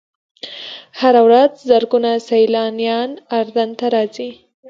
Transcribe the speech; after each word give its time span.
هره 0.99 1.21
ورځ 1.27 1.51
زرګونه 1.69 2.11
سیلانیان 2.27 3.11
اردن 3.39 3.69
ته 3.79 3.85
راځي. 3.95 4.29